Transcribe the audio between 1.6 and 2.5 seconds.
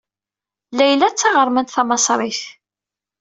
tamaṣrit.